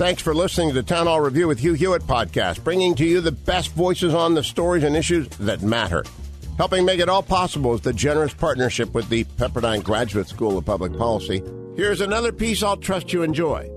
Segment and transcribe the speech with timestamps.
[0.00, 3.20] Thanks for listening to the Town Hall Review with Hugh Hewitt podcast, bringing to you
[3.20, 6.04] the best voices on the stories and issues that matter.
[6.56, 10.64] Helping make it all possible is the generous partnership with the Pepperdine Graduate School of
[10.64, 11.42] Public Policy.
[11.76, 13.68] Here's another piece I'll trust you enjoy.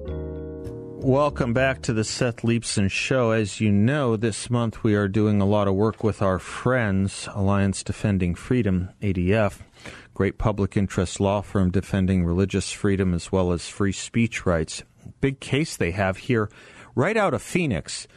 [1.01, 3.31] Welcome back to the Seth Leibsohn Show.
[3.31, 7.27] As you know, this month we are doing a lot of work with our friends,
[7.33, 9.59] Alliance Defending Freedom, ADF,
[10.13, 14.83] great public interest law firm defending religious freedom as well as free speech rights
[15.21, 16.49] big case they have here,
[16.95, 18.07] right out of Phoenix,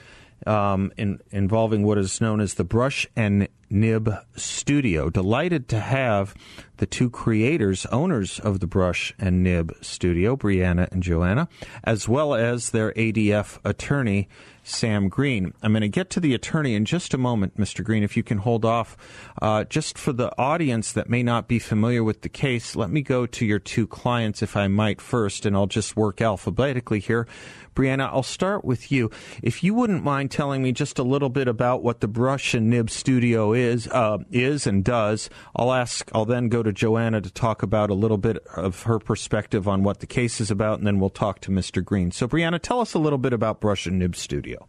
[0.46, 5.10] um, in, involving what is known as the Brush and Nib Studio.
[5.10, 6.34] Delighted to have
[6.78, 11.48] the two creators, owners of the Brush and Nib Studio, Brianna and Joanna,
[11.84, 14.28] as well as their ADF attorney,
[14.62, 15.54] Sam Green.
[15.62, 17.84] I'm going to get to the attorney in just a moment, Mr.
[17.84, 18.96] Green, if you can hold off.
[19.40, 23.00] Uh, just for the audience that may not be familiar with the case, let me
[23.00, 27.28] go to your two clients, if I might, first, and I'll just work alphabetically here.
[27.76, 29.10] Brianna, I'll start with you.
[29.42, 32.68] If you wouldn't mind telling me just a little bit about what the Brush and
[32.70, 36.10] Nib Studio is, uh, is and does, I'll ask.
[36.15, 39.82] I'll then go to Joanna to talk about a little bit of her perspective on
[39.82, 41.84] what the case is about, and then we'll talk to Mr.
[41.84, 42.10] Green.
[42.10, 44.68] So, Brianna, tell us a little bit about Brush and Nib Studio.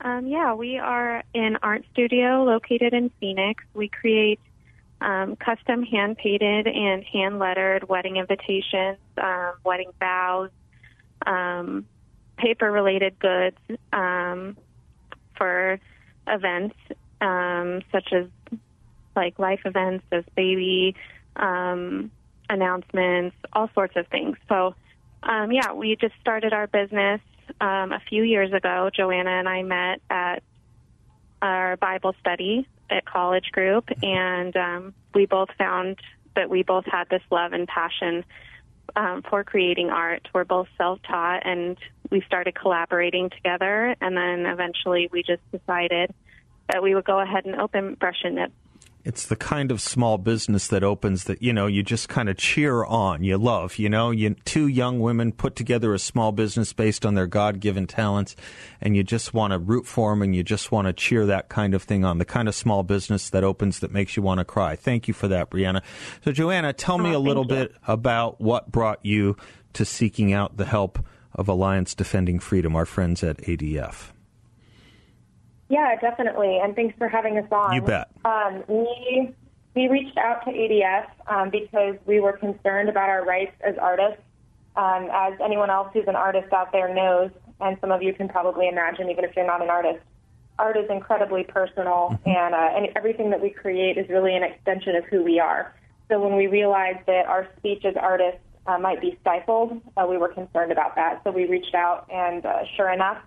[0.00, 3.64] Um, yeah, we are an art studio located in Phoenix.
[3.74, 4.40] We create
[5.00, 10.50] um, custom hand painted and hand lettered wedding invitations, um, wedding vows,
[11.26, 11.86] um,
[12.36, 13.58] paper related goods
[13.92, 14.56] um,
[15.36, 15.80] for
[16.26, 16.76] events
[17.20, 18.26] um, such as
[19.14, 20.94] like life events, as baby
[21.36, 22.10] um,
[22.48, 24.36] announcements, all sorts of things.
[24.48, 24.74] So,
[25.22, 27.20] um, yeah, we just started our business
[27.60, 28.90] um, a few years ago.
[28.94, 30.42] Joanna and I met at
[31.42, 35.98] our Bible study at college group, and um, we both found
[36.34, 38.24] that we both had this love and passion
[38.94, 40.28] um, for creating art.
[40.32, 41.76] We're both self taught, and
[42.10, 46.14] we started collaborating together, and then eventually we just decided
[46.72, 48.52] that we would go ahead and open Brush and Nib.
[49.04, 52.36] it's the kind of small business that opens that you know you just kind of
[52.36, 53.22] cheer on.
[53.22, 54.10] You love you know?
[54.10, 58.34] You two young women put together a small business based on their god-given talents
[58.80, 61.48] and you just want to root for them and you just want to cheer that
[61.48, 64.38] kind of thing on the kind of small business that opens that makes you want
[64.38, 64.74] to cry.
[64.74, 65.82] Thank you for that brianna.
[66.24, 67.48] So joanna tell me oh, a little you.
[67.48, 69.36] bit about what brought you
[69.74, 70.98] to seeking out the help
[71.32, 74.10] of alliance defending freedom our friends at adf
[75.68, 76.58] yeah, definitely.
[76.62, 77.74] And thanks for having us on.
[77.74, 78.10] You bet.
[78.24, 79.34] Um, we
[79.74, 84.22] we reached out to ADF um, because we were concerned about our rights as artists.
[84.76, 88.28] Um, as anyone else who's an artist out there knows, and some of you can
[88.28, 90.00] probably imagine, even if you're not an artist,
[90.58, 92.28] art is incredibly personal, mm-hmm.
[92.28, 95.74] and, uh, and everything that we create is really an extension of who we are.
[96.08, 100.18] So when we realized that our speech as artists uh, might be stifled, uh, we
[100.18, 101.20] were concerned about that.
[101.24, 103.18] So we reached out, and uh, sure enough,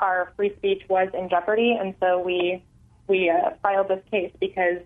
[0.00, 2.62] our free speech was in jeopardy, and so we
[3.06, 4.78] we uh, filed this case because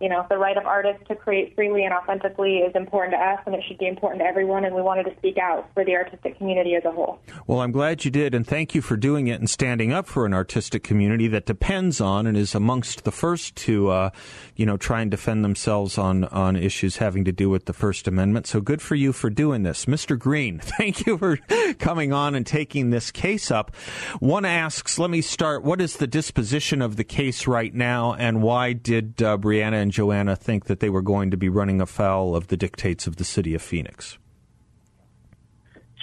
[0.00, 3.40] you know the right of artists to create freely and authentically is important to us,
[3.46, 4.64] and it should be important to everyone.
[4.64, 7.20] And we wanted to speak out for the artistic community as a whole.
[7.46, 10.26] Well, I'm glad you did, and thank you for doing it and standing up for
[10.26, 14.10] an artistic community that depends on and is amongst the first to, uh,
[14.56, 18.08] you know, try and defend themselves on on issues having to do with the First
[18.08, 18.46] Amendment.
[18.46, 20.18] So good for you for doing this, Mr.
[20.18, 20.58] Green.
[20.62, 21.36] Thank you for
[21.78, 23.74] coming on and taking this case up.
[24.18, 25.62] One asks, let me start.
[25.62, 29.92] What is the disposition of the case right now, and why did uh, Brianna and
[29.92, 33.24] Joanna think that they were going to be running afoul of the dictates of the
[33.24, 34.16] city of Phoenix?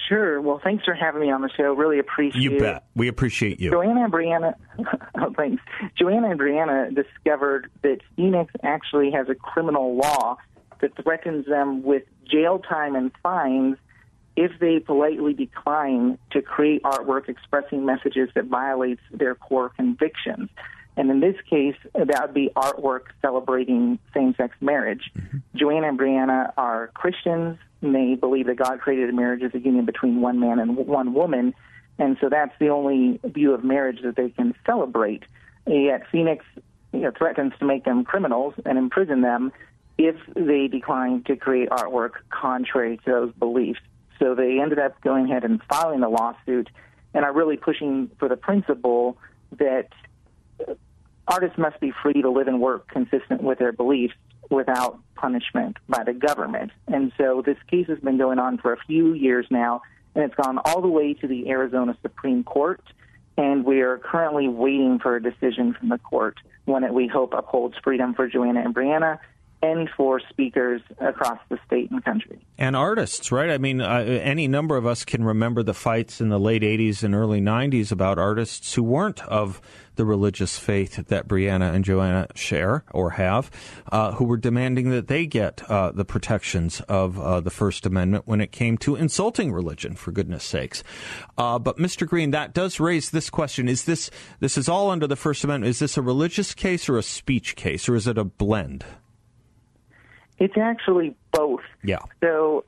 [0.08, 0.40] Sure.
[0.40, 1.74] Well, thanks for having me on the show.
[1.74, 2.84] Really appreciate You bet.
[2.96, 3.72] We appreciate you.
[3.72, 4.54] Joanna and Brianna,
[5.20, 5.64] oh, thanks.
[5.98, 10.38] Joanna and Brianna discovered that Phoenix actually has a criminal law
[10.80, 13.78] that threatens them with jail time and fines
[14.36, 20.52] if they politely decline to create artwork expressing messages that violates their core convictions.
[20.98, 25.10] And in this case, that would be artwork celebrating same sex marriage.
[25.16, 25.38] Mm-hmm.
[25.56, 27.58] Joanna and Brianna are Christians.
[27.82, 31.14] And they believe that God created marriage as a union between one man and one
[31.14, 31.54] woman.
[31.98, 35.24] And so that's the only view of marriage that they can celebrate.
[35.66, 36.46] Yet Phoenix
[36.94, 39.52] you know, threatens to make them criminals and imprison them
[39.98, 43.80] if they decline to create artwork contrary to those beliefs.
[44.20, 46.70] So they ended up going ahead and filing the lawsuit
[47.14, 49.18] and are really pushing for the principle
[49.58, 49.90] that
[51.32, 54.14] artists must be free to live and work consistent with their beliefs
[54.50, 56.72] without punishment by the government.
[56.88, 59.82] And so this case has been going on for a few years now,
[60.14, 62.82] and it's gone all the way to the Arizona Supreme Court.
[63.38, 67.34] And we are currently waiting for a decision from the court, one that we hope
[67.34, 69.20] upholds freedom for Joanna and Brianna
[69.62, 72.40] and for speakers across the state and country.
[72.58, 73.50] And artists, right?
[73.50, 77.04] I mean, uh, any number of us can remember the fights in the late 80s
[77.04, 79.62] and early 90s about artists who weren't of
[79.96, 83.52] the religious faith that Brianna and Joanna share or have,
[83.92, 88.24] uh, who were demanding that they get uh, the protections of uh, the First Amendment
[88.26, 90.84] when it came to insulting religion, for goodness sakes.
[91.38, 92.08] Uh, but, Mr.
[92.08, 93.68] Green, that does raise this question.
[93.68, 94.10] Is this,
[94.40, 95.70] this is all under the First Amendment.
[95.70, 98.86] Is this a religious case or a speech case, or is it a blend?
[100.42, 101.62] It's actually both.
[101.84, 102.00] Yeah.
[102.20, 102.66] So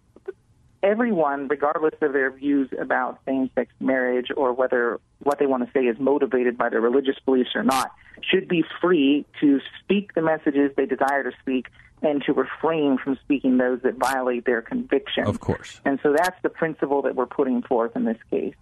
[0.83, 5.87] everyone, regardless of their views about same-sex marriage or whether what they want to say
[5.87, 7.91] is motivated by their religious beliefs or not,
[8.21, 11.65] should be free to speak the messages they desire to speak
[12.03, 15.25] and to refrain from speaking those that violate their conviction.
[15.25, 15.81] Of course.
[15.83, 18.53] And so that's the principle that we're putting forth in this case.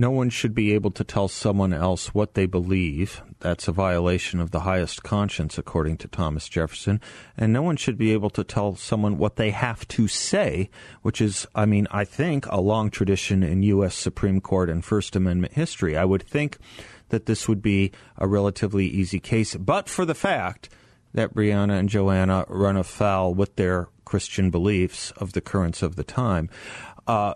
[0.00, 3.20] No one should be able to tell someone else what they believe.
[3.40, 7.02] That's a violation of the highest conscience, according to Thomas Jefferson.
[7.36, 10.70] And no one should be able to tell someone what they have to say,
[11.02, 13.94] which is, I mean, I think a long tradition in U.S.
[13.94, 15.98] Supreme Court and First Amendment history.
[15.98, 16.56] I would think
[17.10, 20.70] that this would be a relatively easy case, but for the fact
[21.12, 26.04] that Brianna and Joanna run afoul with their Christian beliefs of the currents of the
[26.04, 26.48] time.
[27.06, 27.34] Uh,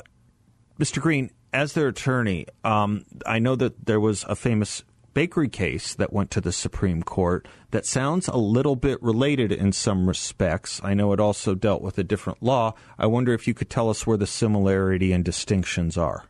[0.80, 1.00] Mr.
[1.02, 4.82] Green, as their attorney, um, I know that there was a famous
[5.14, 9.70] bakery case that went to the Supreme Court that sounds a little bit related in
[9.70, 10.80] some respects.
[10.82, 12.74] I know it also dealt with a different law.
[12.98, 16.24] I wonder if you could tell us where the similarity and distinctions are.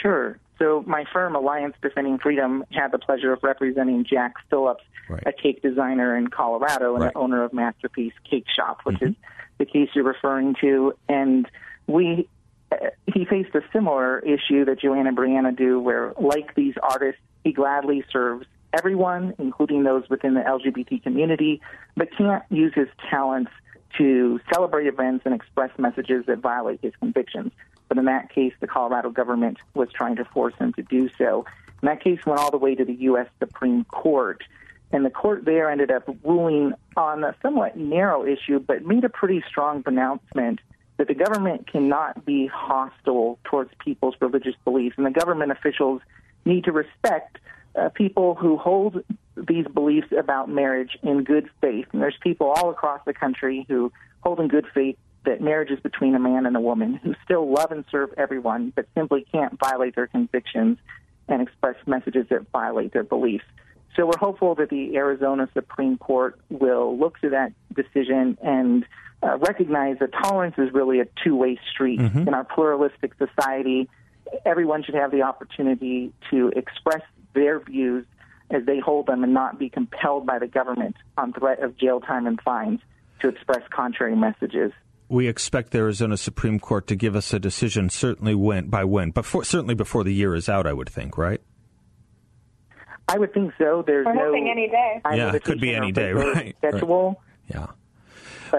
[0.00, 0.38] Sure.
[0.58, 5.22] So, my firm, Alliance Defending Freedom, had the pleasure of representing Jack Phillips, right.
[5.26, 7.12] a cake designer in Colorado and right.
[7.12, 9.08] the owner of Masterpiece Cake Shop, which mm-hmm.
[9.08, 9.14] is
[9.58, 10.94] the case you're referring to.
[11.08, 11.46] And
[11.86, 12.28] we
[13.12, 17.52] he faced a similar issue that Joanna and Brianna do, where, like these artists, he
[17.52, 21.60] gladly serves everyone, including those within the LGBT community,
[21.96, 23.50] but can't use his talents
[23.98, 27.52] to celebrate events and express messages that violate his convictions.
[27.88, 31.44] But in that case, the Colorado government was trying to force him to do so.
[31.82, 33.26] And that case went all the way to the U.S.
[33.38, 34.42] Supreme Court.
[34.92, 39.08] And the court there ended up ruling on a somewhat narrow issue, but made a
[39.08, 40.60] pretty strong pronouncement
[41.02, 46.00] that the government cannot be hostile towards people's religious beliefs, and the government officials
[46.44, 47.38] need to respect
[47.74, 49.02] uh, people who hold
[49.36, 51.86] these beliefs about marriage in good faith.
[51.92, 55.80] And there's people all across the country who hold in good faith that marriage is
[55.80, 59.58] between a man and a woman who still love and serve everyone, but simply can't
[59.58, 60.78] violate their convictions
[61.26, 63.44] and express messages that violate their beliefs.
[63.96, 68.84] So we're hopeful that the Arizona Supreme Court will look to that decision and
[69.22, 72.26] uh, recognize that tolerance is really a two-way street mm-hmm.
[72.26, 73.88] in our pluralistic society.
[74.44, 77.02] Everyone should have the opportunity to express
[77.34, 78.04] their views
[78.50, 82.00] as they hold them and not be compelled by the government on threat of jail
[82.00, 82.80] time and fines
[83.20, 84.72] to express contrary messages.
[85.08, 89.10] We expect the Arizona Supreme Court to give us a decision, certainly when by when,
[89.10, 90.66] before certainly before the year is out.
[90.66, 91.40] I would think, right?
[93.08, 93.84] I would think so.
[93.86, 95.00] There's We're no hoping any day.
[95.12, 96.56] Yeah, it could be any day, right?
[96.58, 97.20] Schedule.
[97.50, 97.60] Right.
[97.60, 97.66] Yeah.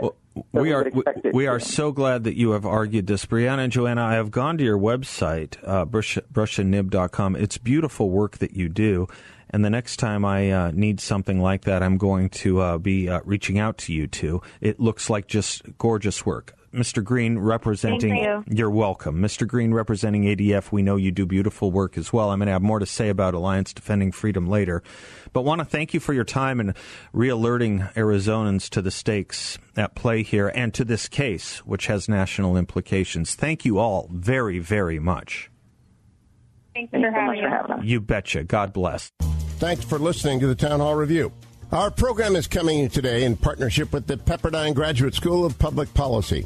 [0.01, 0.15] Well,
[0.51, 4.03] we, are we, we are so glad that you have argued this, Brianna and Joanna.
[4.03, 7.35] I have gone to your website, uh, brush, brushandnib.com.
[7.35, 9.07] It's beautiful work that you do,
[9.49, 13.07] and the next time I uh, need something like that, I'm going to uh, be
[13.07, 14.41] uh, reaching out to you two.
[14.61, 16.55] It looks like just gorgeous work.
[16.73, 17.03] Mr.
[17.03, 18.09] Green representing.
[18.11, 18.43] Thank you.
[18.47, 19.21] You're welcome.
[19.21, 19.47] Mr.
[19.47, 20.71] Green representing ADF.
[20.71, 22.31] We know you do beautiful work as well.
[22.31, 24.81] I'm going to have more to say about Alliance Defending Freedom later.
[25.31, 26.73] But want to thank you for your time and
[27.13, 32.57] re-alerting Arizonans to the stakes at play here and to this case, which has national
[32.57, 33.35] implications.
[33.35, 35.49] Thank you all very, very much.
[36.73, 37.83] Thanks for having for having us.
[37.83, 38.43] You betcha.
[38.43, 39.11] God bless.
[39.57, 41.31] Thanks for listening to the Town Hall Review.
[41.71, 46.45] Our program is coming today in partnership with the Pepperdine Graduate School of Public Policy.